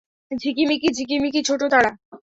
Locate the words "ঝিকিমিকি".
0.31-0.89, 0.97-1.41